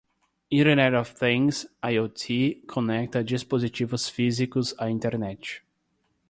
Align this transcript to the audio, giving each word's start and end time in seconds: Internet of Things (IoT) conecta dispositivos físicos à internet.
Internet 0.49 0.95
of 0.95 1.09
Things 1.13 1.63
(IoT) 1.83 2.65
conecta 2.65 3.23
dispositivos 3.23 4.09
físicos 4.11 4.73
à 4.79 4.89
internet. 4.89 5.61